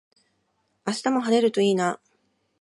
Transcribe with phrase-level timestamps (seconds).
[0.87, 1.99] 明日も晴れるといいな。